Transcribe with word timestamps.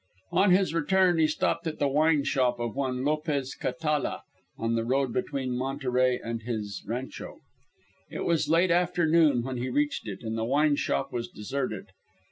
On 0.31 0.49
his 0.49 0.73
return 0.73 1.19
he 1.19 1.27
stopped 1.27 1.67
at 1.67 1.77
the 1.77 1.87
wine 1.87 2.23
shop 2.23 2.59
of 2.59 2.75
one 2.75 3.05
Lopez 3.05 3.53
Catala, 3.53 4.23
on 4.57 4.73
the 4.73 4.83
road 4.83 5.13
between 5.13 5.55
Monterey 5.55 6.17
and 6.17 6.41
his 6.41 6.83
rancho. 6.87 7.37
It 8.09 8.25
was 8.25 8.49
late 8.49 8.71
afternoon 8.71 9.43
when 9.43 9.57
he 9.57 9.69
reached 9.69 10.07
it, 10.07 10.23
and 10.23 10.35
the 10.35 10.43
wine 10.43 10.75
shop 10.75 11.13
was 11.13 11.27
deserted. 11.27 11.89